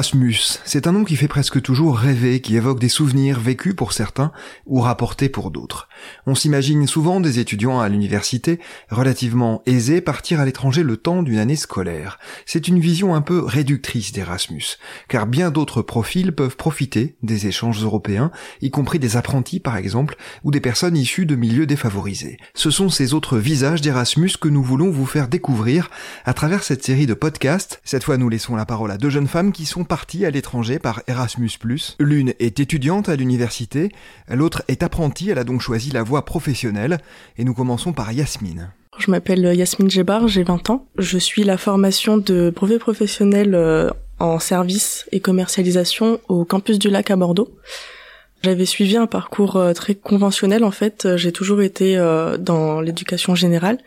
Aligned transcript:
Erasmus, 0.00 0.60
c'est 0.64 0.86
un 0.86 0.92
nom 0.92 1.04
qui 1.04 1.14
fait 1.14 1.28
presque 1.28 1.60
toujours 1.60 1.98
rêver, 1.98 2.40
qui 2.40 2.56
évoque 2.56 2.80
des 2.80 2.88
souvenirs 2.88 3.38
vécus 3.38 3.74
pour 3.74 3.92
certains 3.92 4.32
ou 4.64 4.80
rapportés 4.80 5.28
pour 5.28 5.50
d'autres. 5.50 5.90
On 6.26 6.34
s'imagine 6.34 6.86
souvent 6.86 7.20
des 7.20 7.38
étudiants 7.38 7.80
à 7.80 7.88
l'université 7.90 8.60
relativement 8.88 9.60
aisés 9.66 10.00
partir 10.00 10.40
à 10.40 10.46
l'étranger 10.46 10.84
le 10.84 10.96
temps 10.96 11.22
d'une 11.22 11.36
année 11.36 11.54
scolaire. 11.54 12.18
C'est 12.46 12.66
une 12.66 12.80
vision 12.80 13.14
un 13.14 13.20
peu 13.20 13.44
réductrice 13.44 14.12
d'Erasmus, 14.12 14.78
car 15.08 15.26
bien 15.26 15.50
d'autres 15.50 15.82
profils 15.82 16.32
peuvent 16.32 16.56
profiter 16.56 17.16
des 17.22 17.46
échanges 17.46 17.84
européens, 17.84 18.30
y 18.62 18.70
compris 18.70 19.00
des 19.00 19.18
apprentis 19.18 19.60
par 19.60 19.76
exemple, 19.76 20.16
ou 20.44 20.50
des 20.50 20.62
personnes 20.62 20.96
issues 20.96 21.26
de 21.26 21.36
milieux 21.36 21.66
défavorisés. 21.66 22.38
Ce 22.54 22.70
sont 22.70 22.88
ces 22.88 23.12
autres 23.12 23.36
visages 23.36 23.82
d'Erasmus 23.82 24.32
que 24.40 24.48
nous 24.48 24.62
voulons 24.62 24.90
vous 24.90 25.04
faire 25.04 25.28
découvrir 25.28 25.90
à 26.24 26.32
travers 26.32 26.62
cette 26.62 26.82
série 26.82 27.06
de 27.06 27.12
podcasts. 27.12 27.82
Cette 27.84 28.04
fois, 28.04 28.16
nous 28.16 28.30
laissons 28.30 28.56
la 28.56 28.64
parole 28.64 28.92
à 28.92 28.96
deux 28.96 29.10
jeunes 29.10 29.28
femmes 29.28 29.52
qui 29.52 29.66
sont 29.66 29.84
parties 29.90 30.24
à 30.24 30.30
l'étranger 30.30 30.78
par 30.78 31.02
Erasmus+. 31.08 31.50
L'une 31.98 32.32
est 32.38 32.60
étudiante 32.60 33.08
à 33.08 33.16
l'université, 33.16 33.90
l'autre 34.28 34.62
est 34.68 34.84
apprentie, 34.84 35.30
elle 35.30 35.38
a 35.38 35.42
donc 35.42 35.60
choisi 35.60 35.90
la 35.90 36.04
voie 36.04 36.24
professionnelle, 36.24 36.98
et 37.36 37.42
nous 37.42 37.54
commençons 37.54 37.92
par 37.92 38.12
Yasmine. 38.12 38.70
Je 38.98 39.10
m'appelle 39.10 39.52
Yasmine 39.52 39.90
Jebar, 39.90 40.28
j'ai 40.28 40.44
20 40.44 40.70
ans. 40.70 40.86
Je 40.96 41.18
suis 41.18 41.42
la 41.42 41.58
formation 41.58 42.18
de 42.18 42.52
brevet 42.54 42.78
professionnel 42.78 43.56
euh, 43.56 43.90
en 44.20 44.38
service 44.38 45.06
et 45.10 45.18
commercialisation 45.18 46.20
au 46.28 46.44
campus 46.44 46.78
du 46.78 46.88
lac 46.88 47.10
à 47.10 47.16
Bordeaux. 47.16 47.52
J'avais 48.44 48.66
suivi 48.66 48.96
un 48.96 49.08
parcours 49.08 49.56
euh, 49.56 49.72
très 49.72 49.96
conventionnel 49.96 50.62
en 50.62 50.70
fait, 50.70 51.16
j'ai 51.16 51.32
toujours 51.32 51.62
été 51.62 51.96
euh, 51.96 52.36
dans 52.36 52.80
l'éducation 52.80 53.34
générale 53.34 53.78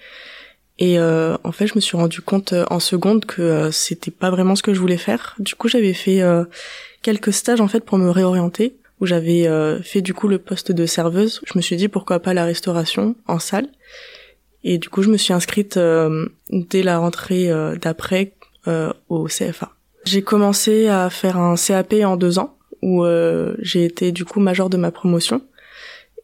et 0.83 0.99
euh, 0.99 1.37
en 1.45 1.53
fait, 1.53 1.65
je 1.65 1.75
me 1.75 1.79
suis 1.79 1.95
rendu 1.95 2.19
compte 2.19 2.51
euh, 2.51 2.65
en 2.69 2.81
seconde 2.81 3.23
que 3.23 3.41
euh, 3.41 3.71
c'était 3.71 4.11
pas 4.11 4.29
vraiment 4.29 4.53
ce 4.53 4.61
que 4.61 4.73
je 4.73 4.81
voulais 4.81 4.97
faire. 4.97 5.33
Du 5.39 5.55
coup, 5.55 5.69
j'avais 5.69 5.93
fait 5.93 6.21
quelques 7.01 7.31
stages 7.31 7.61
en 7.61 7.69
fait 7.69 7.85
pour 7.85 7.97
me 7.97 8.09
réorienter, 8.09 8.75
où 8.99 9.05
j'avais 9.05 9.47
fait 9.81 10.01
du 10.01 10.13
coup 10.13 10.27
le 10.27 10.39
poste 10.39 10.73
de 10.73 10.85
serveuse. 10.85 11.39
Je 11.45 11.53
me 11.55 11.61
suis 11.61 11.77
dit 11.77 11.87
pourquoi 11.87 12.19
pas 12.19 12.33
la 12.33 12.43
restauration 12.43 13.15
en 13.27 13.39
salle. 13.39 13.69
Et 14.65 14.77
du 14.77 14.89
coup, 14.89 15.03
je 15.03 15.09
me 15.09 15.15
suis 15.15 15.31
inscrite 15.31 15.79
dès 16.49 16.83
la 16.83 16.97
rentrée 16.97 17.49
d'après 17.81 18.33
au 19.07 19.27
CFA. 19.27 19.71
J'ai 20.03 20.21
commencé 20.21 20.89
à 20.89 21.09
faire 21.09 21.37
un 21.37 21.55
CAP 21.55 21.93
en 22.03 22.17
deux 22.17 22.39
ans, 22.39 22.57
où 22.81 23.05
j'ai 23.59 23.85
été 23.85 24.11
du 24.11 24.25
coup 24.25 24.41
major 24.41 24.69
de 24.69 24.75
ma 24.75 24.91
promotion. 24.91 25.41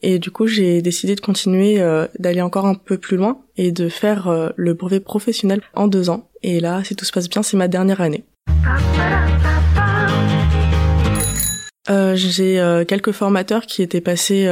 Et 0.02 0.20
du 0.20 0.32
coup, 0.32 0.48
j'ai 0.48 0.82
décidé 0.82 1.16
de 1.16 1.22
continuer, 1.22 1.82
euh, 1.82 2.08
d'aller 2.20 2.42
encore 2.42 2.66
un 2.66 2.76
peu 2.76 2.98
plus 2.98 3.18
loin 3.18 3.42
et 3.60 3.74
de 3.74 3.90
faire 3.90 4.30
euh, 4.30 4.50
le 4.56 4.74
brevet 4.74 5.02
professionnel 5.02 5.62
en 5.76 5.90
deux 5.90 6.10
ans. 6.10 6.30
Et 6.44 6.62
là, 6.62 6.82
si 6.86 6.96
tout 6.96 7.04
se 7.04 7.12
passe 7.12 7.28
bien, 7.28 7.44
c'est 7.44 7.58
ma 7.58 7.68
dernière 7.68 8.00
année. 8.00 8.24
Euh, 11.90 12.16
j'ai 12.16 12.86
quelques 12.88 13.12
formateurs 13.12 13.66
qui 13.66 13.82
étaient 13.82 14.00
passés 14.00 14.50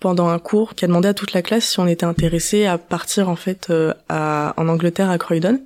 pendant 0.00 0.28
un 0.28 0.40
cours, 0.40 0.74
qui 0.74 0.84
a 0.84 0.88
demandé 0.88 1.06
à 1.06 1.14
toute 1.14 1.34
la 1.34 1.42
classe 1.42 1.66
si 1.66 1.78
on 1.78 1.86
était 1.86 2.04
intéressé 2.04 2.66
à 2.66 2.78
partir 2.78 3.28
en 3.28 3.36
fait 3.36 3.72
à, 4.08 4.54
en 4.56 4.68
Angleterre 4.68 5.10
à 5.10 5.18
Croydon. 5.18 5.60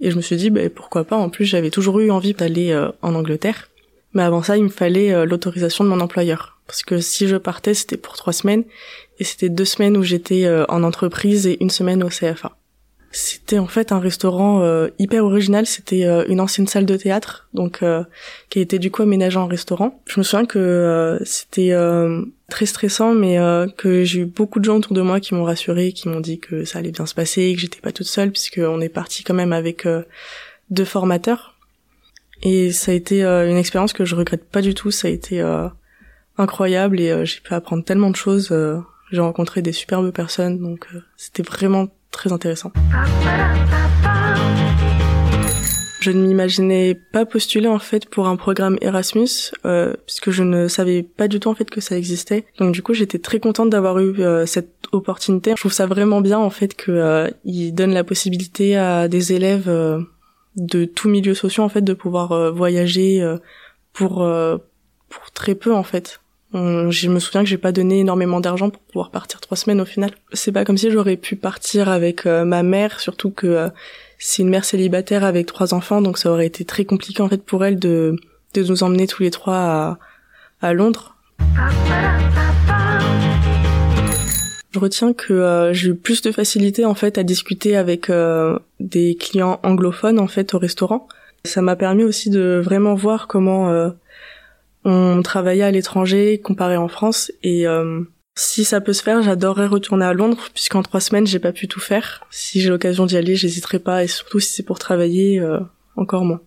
Et 0.00 0.10
je 0.10 0.16
me 0.16 0.20
suis 0.20 0.36
dit, 0.36 0.50
bah, 0.50 0.60
pourquoi 0.72 1.04
pas. 1.04 1.16
En 1.16 1.30
plus, 1.30 1.44
j'avais 1.46 1.70
toujours 1.70 1.98
eu 1.98 2.10
envie 2.10 2.34
d'aller 2.34 2.72
en 3.02 3.14
Angleterre. 3.16 3.68
Mais 4.12 4.22
avant 4.22 4.42
ça, 4.42 4.56
il 4.56 4.62
me 4.62 4.68
fallait 4.68 5.26
l'autorisation 5.26 5.82
de 5.82 5.88
mon 5.88 6.00
employeur. 6.00 6.58
Parce 6.66 6.82
que 6.82 7.00
si 7.00 7.26
je 7.26 7.36
partais, 7.36 7.74
c'était 7.74 7.96
pour 7.96 8.14
trois 8.14 8.32
semaines. 8.32 8.64
Et 9.18 9.24
c'était 9.24 9.48
deux 9.48 9.64
semaines 9.64 9.96
où 9.96 10.02
j'étais 10.02 10.44
euh, 10.44 10.64
en 10.68 10.82
entreprise 10.82 11.46
et 11.46 11.56
une 11.60 11.70
semaine 11.70 12.02
au 12.02 12.08
CFA. 12.08 12.56
C'était 13.12 13.58
en 13.58 13.66
fait 13.66 13.92
un 13.92 13.98
restaurant 13.98 14.60
euh, 14.60 14.88
hyper 14.98 15.24
original. 15.24 15.64
C'était 15.64 16.04
euh, 16.04 16.24
une 16.28 16.40
ancienne 16.40 16.66
salle 16.66 16.84
de 16.84 16.96
théâtre, 16.96 17.48
donc 17.54 17.82
qui 18.50 18.58
a 18.58 18.62
été 18.62 18.78
du 18.78 18.90
coup 18.90 19.02
aménagée 19.02 19.38
en 19.38 19.46
restaurant. 19.46 20.02
Je 20.06 20.20
me 20.20 20.24
souviens 20.24 20.44
que 20.44 21.18
c'était 21.24 21.74
très 22.50 22.66
stressant, 22.66 23.14
mais 23.14 23.38
que 23.78 24.04
j'ai 24.04 24.20
eu 24.20 24.26
beaucoup 24.26 24.58
de 24.58 24.64
gens 24.64 24.76
autour 24.76 24.92
de 24.92 25.00
moi 25.00 25.20
qui 25.20 25.34
m'ont 25.34 25.44
rassuré, 25.44 25.92
qui 25.92 26.08
m'ont 26.08 26.20
dit 26.20 26.38
que 26.38 26.64
ça 26.64 26.80
allait 26.80 26.90
bien 26.90 27.06
se 27.06 27.14
passer, 27.14 27.54
que 27.54 27.60
j'étais 27.60 27.80
pas 27.80 27.92
toute 27.92 28.06
seule, 28.06 28.32
puisque 28.32 28.60
on 28.62 28.80
est 28.82 28.90
parti 28.90 29.24
quand 29.24 29.34
même 29.34 29.54
avec 29.54 29.88
deux 30.68 30.84
formateurs. 30.84 31.54
Et 32.42 32.70
ça 32.72 32.92
a 32.92 32.94
été 32.94 33.24
une 33.24 33.56
expérience 33.56 33.94
que 33.94 34.04
je 34.04 34.14
regrette 34.14 34.44
pas 34.44 34.60
du 34.60 34.74
tout. 34.74 34.90
Ça 34.90 35.08
a 35.08 35.10
été 35.10 35.40
incroyable 36.38 37.00
et 37.00 37.10
euh, 37.10 37.24
j'ai 37.24 37.40
pu 37.40 37.54
apprendre 37.54 37.84
tellement 37.84 38.10
de 38.10 38.16
choses. 38.16 38.48
Euh, 39.06 39.16
j'ai 39.16 39.20
rencontré 39.20 39.62
des 39.62 39.72
superbes 39.72 40.10
personnes, 40.10 40.58
donc 40.58 40.86
euh, 40.94 41.00
c'était 41.16 41.42
vraiment 41.42 41.88
très 42.10 42.32
intéressant. 42.32 42.72
Je 46.00 46.12
ne 46.12 46.24
m'imaginais 46.24 46.94
pas 47.12 47.26
postuler 47.26 47.66
en 47.66 47.80
fait 47.80 48.08
pour 48.08 48.28
un 48.28 48.36
programme 48.36 48.78
Erasmus 48.80 49.50
puisque 50.06 50.30
je 50.30 50.44
ne 50.44 50.68
savais 50.68 51.02
pas 51.02 51.26
du 51.26 51.40
tout 51.40 51.48
en 51.48 51.56
fait 51.56 51.68
que 51.68 51.80
ça 51.80 51.98
existait. 51.98 52.46
Donc 52.58 52.72
du 52.72 52.80
coup 52.80 52.94
j'étais 52.94 53.18
très 53.18 53.40
contente 53.40 53.70
d'avoir 53.70 53.98
eu 53.98 54.22
cette 54.46 54.70
opportunité. 54.92 55.50
Je 55.56 55.62
trouve 55.62 55.72
ça 55.72 55.86
vraiment 55.86 56.20
bien 56.20 56.38
en 56.38 56.50
fait 56.50 56.76
que 56.76 57.28
il 57.44 57.72
donne 57.72 57.92
la 57.92 58.04
possibilité 58.04 58.76
à 58.76 59.08
des 59.08 59.32
élèves 59.32 59.66
de 60.54 60.84
tous 60.84 61.08
milieux 61.08 61.34
sociaux 61.34 61.64
en 61.64 61.68
fait 61.68 61.82
de 61.82 61.92
pouvoir 61.92 62.52
voyager 62.52 63.20
pour 63.92 64.24
pour 65.08 65.30
très 65.32 65.56
peu 65.56 65.74
en 65.74 65.82
fait. 65.82 66.20
Je 66.58 67.08
me 67.10 67.18
souviens 67.18 67.42
que 67.42 67.50
j'ai 67.50 67.58
pas 67.58 67.72
donné 67.72 68.00
énormément 68.00 68.40
d'argent 68.40 68.70
pour 68.70 68.80
pouvoir 68.80 69.10
partir 69.10 69.40
trois 69.40 69.58
semaines 69.58 69.78
au 69.78 69.84
final. 69.84 70.12
C'est 70.32 70.52
pas 70.52 70.64
comme 70.64 70.78
si 70.78 70.90
j'aurais 70.90 71.18
pu 71.18 71.36
partir 71.36 71.90
avec 71.90 72.24
euh, 72.24 72.46
ma 72.46 72.62
mère, 72.62 72.98
surtout 72.98 73.30
que 73.30 73.46
euh, 73.46 73.68
c'est 74.18 74.40
une 74.42 74.48
mère 74.48 74.64
célibataire 74.64 75.22
avec 75.22 75.44
trois 75.44 75.74
enfants, 75.74 76.00
donc 76.00 76.16
ça 76.16 76.30
aurait 76.30 76.46
été 76.46 76.64
très 76.64 76.86
compliqué 76.86 77.22
en 77.22 77.28
fait 77.28 77.44
pour 77.44 77.62
elle 77.62 77.78
de, 77.78 78.16
de 78.54 78.62
nous 78.62 78.82
emmener 78.82 79.06
tous 79.06 79.22
les 79.22 79.30
trois 79.30 79.54
à, 79.54 79.98
à 80.62 80.72
Londres. 80.72 81.16
Je 84.70 84.78
retiens 84.78 85.12
que 85.12 85.34
euh, 85.34 85.74
j'ai 85.74 85.90
eu 85.90 85.94
plus 85.94 86.22
de 86.22 86.32
facilité 86.32 86.86
en 86.86 86.94
fait 86.94 87.18
à 87.18 87.22
discuter 87.22 87.76
avec 87.76 88.10
des 88.80 89.14
clients 89.16 89.60
anglophones 89.62 90.18
en 90.18 90.26
fait 90.26 90.54
au 90.54 90.58
restaurant. 90.58 91.06
Ça 91.44 91.60
m'a 91.60 91.76
permis 91.76 92.04
aussi 92.04 92.30
de 92.30 92.62
vraiment 92.64 92.94
voir 92.94 93.28
comment 93.28 93.92
on 94.88 95.20
travaillait 95.20 95.64
à 95.64 95.72
l'étranger 95.72 96.40
comparé 96.40 96.76
en 96.76 96.86
France 96.86 97.32
et 97.42 97.66
euh, 97.66 98.02
si 98.36 98.64
ça 98.64 98.80
peut 98.80 98.92
se 98.92 99.02
faire, 99.02 99.20
j'adorerais 99.20 99.66
retourner 99.66 100.04
à 100.04 100.12
Londres 100.12 100.46
puisqu'en 100.54 100.84
trois 100.84 101.00
semaines 101.00 101.26
j'ai 101.26 101.40
pas 101.40 101.50
pu 101.50 101.66
tout 101.66 101.80
faire. 101.80 102.24
Si 102.30 102.60
j'ai 102.60 102.68
l'occasion 102.68 103.04
d'y 103.04 103.16
aller, 103.16 103.34
j'hésiterai 103.34 103.80
pas 103.80 104.04
et 104.04 104.06
surtout 104.06 104.38
si 104.38 104.54
c'est 104.54 104.62
pour 104.62 104.78
travailler, 104.78 105.40
euh, 105.40 105.58
encore 105.96 106.24
moins. 106.24 106.40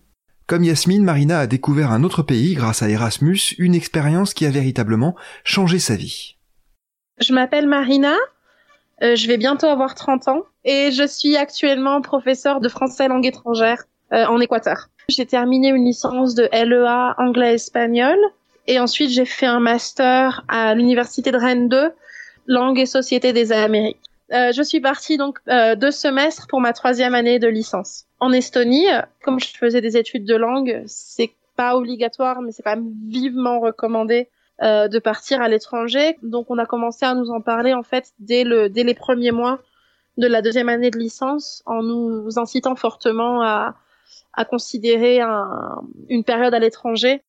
Comme 0.46 0.64
Yasmine, 0.64 1.04
Marina 1.04 1.40
a 1.40 1.46
découvert 1.46 1.92
un 1.92 2.02
autre 2.02 2.22
pays 2.22 2.54
grâce 2.54 2.82
à 2.82 2.88
Erasmus, 2.88 3.38
une 3.58 3.74
expérience 3.74 4.32
qui 4.32 4.46
a 4.46 4.50
véritablement 4.50 5.16
changé 5.44 5.78
sa 5.78 5.96
vie. 5.96 6.36
Je 7.20 7.34
m'appelle 7.34 7.68
Marina, 7.68 8.14
euh, 9.02 9.16
je 9.16 9.26
vais 9.26 9.36
bientôt 9.36 9.66
avoir 9.66 9.94
30 9.94 10.28
ans 10.28 10.44
et 10.64 10.92
je 10.92 11.06
suis 11.06 11.36
actuellement 11.36 12.00
professeure 12.00 12.60
de 12.60 12.70
français 12.70 13.06
langue 13.06 13.26
étrangère 13.26 13.84
en 14.12 14.40
Équateur. 14.40 14.88
J'ai 15.10 15.26
terminé 15.26 15.68
une 15.68 15.84
licence 15.84 16.34
de 16.34 16.48
LEA 16.52 17.14
anglais-espagnol 17.18 18.16
et 18.68 18.78
ensuite 18.78 19.10
j'ai 19.10 19.24
fait 19.24 19.46
un 19.46 19.58
master 19.58 20.44
à 20.48 20.74
l'université 20.74 21.32
de 21.32 21.36
Rennes 21.36 21.68
2, 21.68 21.92
langue 22.46 22.78
et 22.78 22.86
société 22.86 23.32
des 23.32 23.52
Amériques. 23.52 23.98
Euh, 24.32 24.52
je 24.52 24.62
suis 24.62 24.80
partie 24.80 25.16
donc 25.16 25.38
euh, 25.48 25.74
deux 25.74 25.90
semestres 25.90 26.46
pour 26.46 26.60
ma 26.60 26.72
troisième 26.72 27.16
année 27.16 27.40
de 27.40 27.48
licence. 27.48 28.04
En 28.20 28.30
Estonie, 28.30 28.86
comme 29.24 29.40
je 29.40 29.48
faisais 29.48 29.80
des 29.80 29.96
études 29.96 30.24
de 30.24 30.36
langue, 30.36 30.84
c'est 30.86 31.32
pas 31.56 31.76
obligatoire, 31.76 32.40
mais 32.40 32.52
c'est 32.52 32.62
quand 32.62 32.76
même 32.76 32.92
vivement 33.08 33.58
recommandé 33.58 34.28
euh, 34.62 34.86
de 34.86 34.98
partir 35.00 35.42
à 35.42 35.48
l'étranger. 35.48 36.16
Donc 36.22 36.46
on 36.50 36.58
a 36.58 36.66
commencé 36.66 37.04
à 37.04 37.14
nous 37.14 37.30
en 37.30 37.40
parler 37.40 37.74
en 37.74 37.82
fait 37.82 38.12
dès 38.20 38.44
le 38.44 38.68
dès 38.68 38.84
les 38.84 38.94
premiers 38.94 39.32
mois 39.32 39.58
de 40.18 40.28
la 40.28 40.42
deuxième 40.42 40.68
année 40.68 40.90
de 40.90 40.98
licence, 40.98 41.64
en 41.66 41.82
nous 41.82 42.38
incitant 42.38 42.76
fortement 42.76 43.42
à 43.42 43.74
à 44.32 44.44
considérer 44.44 45.20
un, 45.20 45.82
une 46.08 46.24
période 46.24 46.54
à 46.54 46.58
l'étranger. 46.58 47.22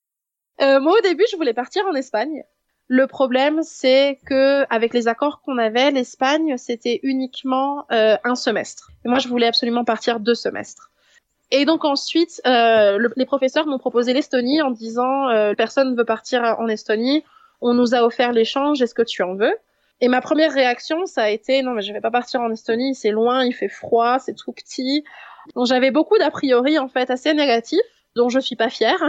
Euh, 0.61 0.79
moi, 0.79 0.93
au 0.97 1.01
début, 1.01 1.23
je 1.31 1.37
voulais 1.37 1.53
partir 1.53 1.85
en 1.85 1.95
Espagne. 1.95 2.43
Le 2.87 3.07
problème, 3.07 3.61
c'est 3.63 4.19
que 4.25 4.65
avec 4.69 4.93
les 4.93 5.07
accords 5.07 5.41
qu'on 5.41 5.57
avait, 5.57 5.91
l'Espagne, 5.91 6.57
c'était 6.57 6.99
uniquement 7.03 7.85
euh, 7.91 8.17
un 8.23 8.35
semestre. 8.35 8.91
Et 9.05 9.07
moi, 9.07 9.17
je 9.19 9.29
voulais 9.29 9.47
absolument 9.47 9.85
partir 9.85 10.19
deux 10.19 10.35
semestres. 10.35 10.91
Et 11.51 11.65
donc 11.65 11.83
ensuite, 11.85 12.41
euh, 12.45 13.09
les 13.17 13.25
professeurs 13.25 13.65
m'ont 13.65 13.77
proposé 13.77 14.13
l'Estonie 14.13 14.61
en 14.61 14.71
disant 14.71 15.29
euh, 15.29 15.53
personne 15.53 15.91
ne 15.91 15.97
veut 15.97 16.05
partir 16.05 16.43
en 16.59 16.67
Estonie. 16.67 17.23
On 17.59 17.73
nous 17.73 17.93
a 17.93 18.03
offert 18.03 18.31
l'échange. 18.31 18.81
Est-ce 18.81 18.95
que 18.95 19.01
tu 19.01 19.21
en 19.21 19.35
veux? 19.35 19.55
Et 19.99 20.07
ma 20.07 20.21
première 20.21 20.51
réaction, 20.51 21.05
ça 21.05 21.23
a 21.23 21.29
été 21.29 21.61
non, 21.61 21.71
mais 21.71 21.81
je 21.81 21.93
vais 21.93 22.01
pas 22.01 22.09
partir 22.09 22.41
en 22.41 22.49
Estonie. 22.51 22.95
C'est 22.95 23.11
loin, 23.11 23.45
il 23.45 23.53
fait 23.53 23.67
froid, 23.67 24.17
c'est 24.17 24.33
tout 24.33 24.51
petit. 24.51 25.03
Donc 25.55 25.65
j'avais 25.65 25.91
beaucoup 25.91 26.17
d'a 26.17 26.31
priori 26.31 26.77
en 26.79 26.87
fait 26.87 27.09
assez 27.09 27.33
négatifs, 27.33 27.79
dont 28.15 28.29
je 28.29 28.39
suis 28.39 28.55
pas 28.55 28.69
fière. 28.69 29.01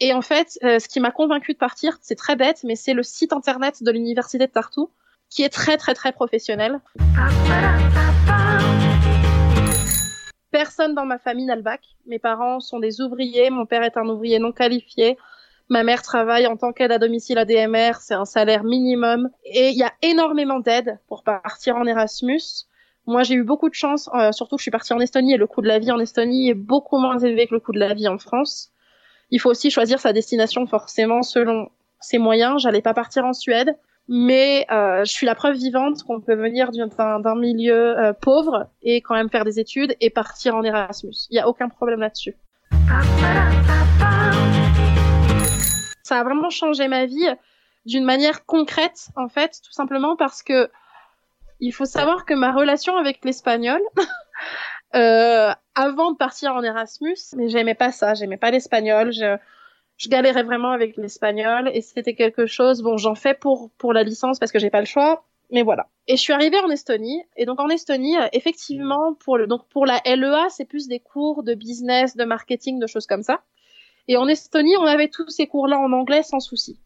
Et 0.00 0.12
en 0.12 0.22
fait, 0.22 0.58
euh, 0.64 0.78
ce 0.78 0.88
qui 0.88 1.00
m'a 1.00 1.10
convaincue 1.10 1.52
de 1.52 1.58
partir, 1.58 1.98
c'est 2.00 2.16
très 2.16 2.34
bête, 2.34 2.64
mais 2.64 2.74
c'est 2.74 2.94
le 2.94 3.02
site 3.02 3.32
internet 3.32 3.82
de 3.82 3.90
l'université 3.90 4.46
de 4.46 4.52
Tartu, 4.52 4.80
qui 5.30 5.42
est 5.42 5.48
très 5.48 5.76
très 5.76 5.94
très 5.94 6.12
professionnel. 6.12 6.80
personne 10.52 10.94
dans 10.94 11.06
ma 11.06 11.18
famille 11.18 11.46
n'a 11.46 11.56
le 11.56 11.62
bac. 11.62 11.80
Mes 12.06 12.20
parents 12.20 12.60
sont 12.60 12.78
des 12.78 13.00
ouvriers. 13.00 13.50
Mon 13.50 13.66
père 13.66 13.82
est 13.82 13.96
un 13.96 14.08
ouvrier 14.08 14.38
non 14.38 14.52
qualifié. 14.52 15.18
Ma 15.68 15.82
mère 15.82 16.02
travaille 16.02 16.46
en 16.46 16.56
tant 16.56 16.72
qu'aide 16.72 16.92
à 16.92 16.98
domicile 16.98 17.38
à 17.38 17.44
DMR. 17.44 17.94
C'est 18.00 18.14
un 18.14 18.26
salaire 18.26 18.62
minimum. 18.62 19.30
Et 19.44 19.70
il 19.70 19.76
y 19.76 19.82
a 19.82 19.92
énormément 20.02 20.60
d'aides 20.60 21.00
pour 21.08 21.24
partir 21.24 21.76
en 21.76 21.86
Erasmus. 21.86 22.66
Moi, 23.06 23.24
j'ai 23.24 23.34
eu 23.34 23.42
beaucoup 23.42 23.68
de 23.68 23.74
chance, 23.74 24.08
euh, 24.14 24.30
surtout 24.30 24.56
que 24.56 24.60
je 24.60 24.64
suis 24.64 24.70
partie 24.70 24.92
en 24.92 25.00
Estonie 25.00 25.34
et 25.34 25.36
le 25.36 25.48
coût 25.48 25.60
de 25.60 25.66
la 25.66 25.80
vie 25.80 25.90
en 25.90 25.98
Estonie 25.98 26.50
est 26.50 26.54
beaucoup 26.54 26.98
moins 26.98 27.18
élevé 27.18 27.48
que 27.48 27.54
le 27.54 27.60
coût 27.60 27.72
de 27.72 27.80
la 27.80 27.94
vie 27.94 28.06
en 28.06 28.16
France. 28.16 28.70
Il 29.30 29.40
faut 29.40 29.50
aussi 29.50 29.70
choisir 29.70 29.98
sa 29.98 30.12
destination 30.12 30.66
forcément 30.66 31.22
selon 31.22 31.68
ses 31.98 32.18
moyens. 32.18 32.62
J'allais 32.62 32.80
pas 32.80 32.94
partir 32.94 33.24
en 33.24 33.32
Suède, 33.32 33.76
mais 34.06 34.66
euh, 34.70 35.04
je 35.04 35.10
suis 35.10 35.26
la 35.26 35.34
preuve 35.34 35.56
vivante 35.56 36.04
qu'on 36.04 36.20
peut 36.20 36.36
venir 36.36 36.70
d'un 36.70 37.34
milieu 37.34 37.98
euh, 37.98 38.12
pauvre 38.12 38.68
et 38.82 39.00
quand 39.00 39.14
même 39.14 39.30
faire 39.30 39.44
des 39.44 39.58
études 39.58 39.96
et 40.00 40.10
partir 40.10 40.54
en 40.54 40.62
Erasmus. 40.62 41.26
Il 41.30 41.36
y 41.36 41.40
a 41.40 41.48
aucun 41.48 41.68
problème 41.68 41.98
là-dessus. 41.98 42.36
Ça 46.04 46.20
a 46.20 46.22
vraiment 46.22 46.50
changé 46.50 46.86
ma 46.86 47.06
vie 47.06 47.28
d'une 47.84 48.04
manière 48.04 48.46
concrète 48.46 49.08
en 49.16 49.28
fait, 49.28 49.60
tout 49.64 49.72
simplement 49.72 50.14
parce 50.14 50.44
que 50.44 50.70
il 51.62 51.72
faut 51.72 51.84
savoir 51.84 52.26
que 52.26 52.34
ma 52.34 52.52
relation 52.52 52.96
avec 52.96 53.24
l'espagnol, 53.24 53.80
euh, 54.96 55.52
avant 55.76 56.10
de 56.10 56.16
partir 56.16 56.54
en 56.54 56.62
Erasmus, 56.62 57.16
mais 57.36 57.48
j'aimais 57.48 57.76
pas 57.76 57.92
ça, 57.92 58.14
j'aimais 58.14 58.36
pas 58.36 58.50
l'espagnol, 58.50 59.12
je, 59.12 59.36
je 59.96 60.08
galérais 60.08 60.42
vraiment 60.42 60.72
avec 60.72 60.96
l'espagnol 60.96 61.70
et 61.72 61.80
c'était 61.80 62.14
quelque 62.14 62.46
chose, 62.46 62.82
bon, 62.82 62.96
j'en 62.96 63.14
fais 63.14 63.34
pour 63.34 63.70
pour 63.78 63.92
la 63.92 64.02
licence 64.02 64.40
parce 64.40 64.50
que 64.50 64.58
j'ai 64.58 64.70
pas 64.70 64.80
le 64.80 64.86
choix, 64.86 65.24
mais 65.52 65.62
voilà. 65.62 65.86
Et 66.08 66.16
je 66.16 66.20
suis 66.20 66.32
arrivée 66.32 66.58
en 66.58 66.68
Estonie 66.68 67.22
et 67.36 67.46
donc 67.46 67.60
en 67.60 67.68
Estonie, 67.68 68.16
effectivement, 68.32 69.14
pour 69.14 69.38
le 69.38 69.46
donc 69.46 69.68
pour 69.68 69.86
la 69.86 70.00
LEA, 70.04 70.48
c'est 70.50 70.64
plus 70.64 70.88
des 70.88 70.98
cours 70.98 71.44
de 71.44 71.54
business, 71.54 72.16
de 72.16 72.24
marketing, 72.24 72.80
de 72.80 72.88
choses 72.88 73.06
comme 73.06 73.22
ça. 73.22 73.40
Et 74.08 74.16
en 74.16 74.26
Estonie, 74.26 74.76
on 74.78 74.84
avait 74.84 75.08
tous 75.08 75.28
ces 75.28 75.46
cours-là 75.46 75.78
en 75.78 75.92
anglais 75.92 76.24
sans 76.24 76.40
souci. 76.40 76.80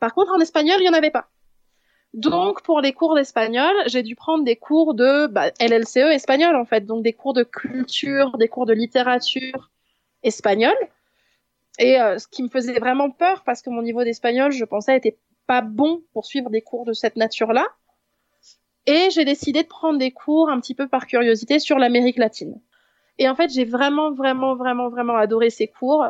Par 0.00 0.12
contre, 0.12 0.32
en 0.32 0.40
espagnol, 0.40 0.76
il 0.80 0.84
y 0.84 0.88
en 0.90 0.92
avait 0.92 1.10
pas. 1.10 1.28
Donc, 2.14 2.62
pour 2.62 2.80
les 2.80 2.92
cours 2.92 3.14
d'espagnol, 3.14 3.74
j'ai 3.86 4.02
dû 4.02 4.14
prendre 4.14 4.44
des 4.44 4.56
cours 4.56 4.94
de 4.94 5.26
bah, 5.28 5.50
LLCE 5.60 6.12
espagnol, 6.12 6.56
en 6.56 6.66
fait. 6.66 6.84
Donc, 6.84 7.02
des 7.02 7.14
cours 7.14 7.32
de 7.32 7.42
culture, 7.42 8.36
des 8.36 8.48
cours 8.48 8.66
de 8.66 8.74
littérature 8.74 9.70
espagnole. 10.22 10.76
Et 11.78 11.98
euh, 12.00 12.18
ce 12.18 12.28
qui 12.28 12.42
me 12.42 12.48
faisait 12.48 12.78
vraiment 12.78 13.10
peur, 13.10 13.42
parce 13.44 13.62
que 13.62 13.70
mon 13.70 13.82
niveau 13.82 14.04
d'espagnol, 14.04 14.52
je 14.52 14.64
pensais, 14.64 14.96
était 14.96 15.16
pas 15.46 15.62
bon 15.62 16.02
pour 16.12 16.26
suivre 16.26 16.50
des 16.50 16.60
cours 16.60 16.84
de 16.84 16.92
cette 16.92 17.16
nature-là. 17.16 17.66
Et 18.86 19.10
j'ai 19.10 19.24
décidé 19.24 19.62
de 19.62 19.68
prendre 19.68 19.98
des 19.98 20.10
cours 20.10 20.50
un 20.50 20.60
petit 20.60 20.74
peu 20.74 20.88
par 20.88 21.06
curiosité 21.06 21.58
sur 21.58 21.78
l'Amérique 21.78 22.18
latine. 22.18 22.60
Et 23.18 23.28
en 23.28 23.34
fait, 23.34 23.50
j'ai 23.50 23.64
vraiment, 23.64 24.12
vraiment, 24.12 24.56
vraiment, 24.56 24.88
vraiment 24.88 25.16
adoré 25.16 25.50
ces 25.50 25.68
cours. 25.68 26.04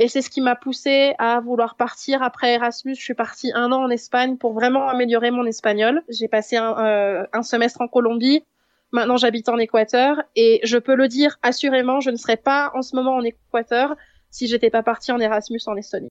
Et 0.00 0.06
c'est 0.06 0.22
ce 0.22 0.30
qui 0.30 0.40
m'a 0.40 0.54
poussé 0.54 1.16
à 1.18 1.40
vouloir 1.40 1.74
partir 1.74 2.22
après 2.22 2.54
Erasmus. 2.54 2.94
Je 2.94 3.02
suis 3.02 3.14
partie 3.14 3.50
un 3.52 3.72
an 3.72 3.82
en 3.82 3.90
Espagne 3.90 4.36
pour 4.36 4.52
vraiment 4.52 4.88
améliorer 4.88 5.32
mon 5.32 5.44
espagnol. 5.44 6.04
J'ai 6.08 6.28
passé 6.28 6.56
un, 6.56 6.78
euh, 6.78 7.26
un 7.32 7.42
semestre 7.42 7.80
en 7.80 7.88
Colombie. 7.88 8.44
Maintenant, 8.92 9.16
j'habite 9.16 9.48
en 9.48 9.58
Équateur 9.58 10.22
et 10.36 10.60
je 10.62 10.78
peux 10.78 10.94
le 10.94 11.08
dire 11.08 11.36
assurément, 11.42 11.98
je 11.98 12.10
ne 12.10 12.16
serais 12.16 12.36
pas 12.36 12.70
en 12.74 12.82
ce 12.82 12.94
moment 12.94 13.16
en 13.16 13.24
Équateur 13.24 13.96
si 14.30 14.46
j'étais 14.46 14.70
pas 14.70 14.84
partie 14.84 15.10
en 15.10 15.18
Erasmus 15.18 15.58
en 15.66 15.74
Estonie. 15.74 16.08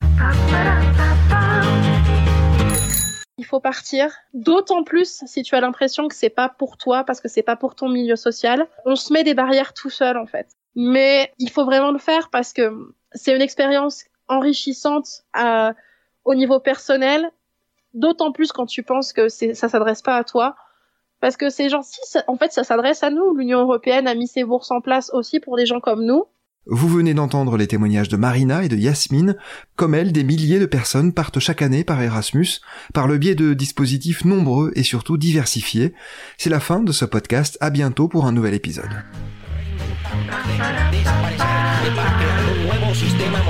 Il 3.37 3.45
faut 3.45 3.61
partir, 3.61 4.11
d'autant 4.33 4.83
plus 4.83 5.23
si 5.25 5.43
tu 5.43 5.55
as 5.55 5.61
l'impression 5.61 6.09
que 6.09 6.15
c'est 6.15 6.29
pas 6.29 6.49
pour 6.49 6.75
toi 6.75 7.05
parce 7.05 7.21
que 7.21 7.29
c'est 7.29 7.41
pas 7.41 7.55
pour 7.55 7.75
ton 7.75 7.87
milieu 7.87 8.17
social. 8.17 8.67
On 8.83 8.97
se 8.97 9.13
met 9.13 9.23
des 9.23 9.33
barrières 9.33 9.73
tout 9.73 9.89
seul 9.89 10.17
en 10.17 10.25
fait. 10.25 10.49
Mais 10.75 11.31
il 11.39 11.49
faut 11.49 11.63
vraiment 11.63 11.91
le 11.91 11.99
faire 11.99 12.29
parce 12.29 12.51
que 12.51 12.93
c'est 13.13 13.35
une 13.35 13.41
expérience 13.41 14.03
enrichissante 14.27 15.23
à, 15.33 15.73
au 16.25 16.35
niveau 16.35 16.59
personnel, 16.59 17.31
d'autant 17.93 18.31
plus 18.31 18.51
quand 18.51 18.65
tu 18.65 18.83
penses 18.83 19.13
que 19.13 19.29
ça 19.29 19.69
s'adresse 19.69 20.01
pas 20.01 20.17
à 20.17 20.23
toi. 20.23 20.55
Parce 21.19 21.35
que 21.35 21.49
ces 21.49 21.69
gens-ci, 21.69 21.99
en 22.27 22.37
fait, 22.37 22.51
ça 22.51 22.63
s'adresse 22.63 23.01
à 23.01 23.09
nous. 23.09 23.35
L'Union 23.35 23.61
européenne 23.61 24.07
a 24.07 24.13
mis 24.13 24.27
ses 24.27 24.43
bourses 24.43 24.69
en 24.69 24.81
place 24.81 25.09
aussi 25.13 25.39
pour 25.39 25.57
des 25.57 25.65
gens 25.65 25.79
comme 25.79 26.05
nous. 26.05 26.25
Vous 26.69 26.89
venez 26.89 27.13
d'entendre 27.13 27.55
les 27.55 27.65
témoignages 27.65 28.09
de 28.09 28.17
Marina 28.17 28.61
et 28.63 28.67
de 28.67 28.75
Yasmine. 28.75 29.37
Comme 29.77 29.95
elle, 29.95 30.11
des 30.11 30.25
milliers 30.25 30.59
de 30.59 30.65
personnes 30.65 31.13
partent 31.13 31.39
chaque 31.39 31.61
année 31.61 31.85
par 31.85 32.01
Erasmus, 32.01 32.59
par 32.93 33.07
le 33.07 33.17
biais 33.17 33.35
de 33.35 33.53
dispositifs 33.53 34.25
nombreux 34.25 34.73
et 34.75 34.83
surtout 34.83 35.17
diversifiés. 35.17 35.93
C'est 36.37 36.49
la 36.49 36.59
fin 36.59 36.81
de 36.81 36.91
ce 36.91 37.05
podcast. 37.05 37.57
À 37.61 37.69
bientôt 37.69 38.09
pour 38.09 38.25
un 38.25 38.33
nouvel 38.33 38.53
épisode. 38.53 38.91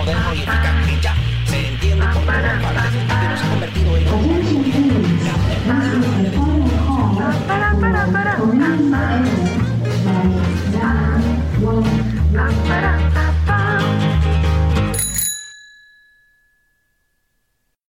Moderno 0.07 0.33
y 0.33 0.41
eficaz 0.41 0.96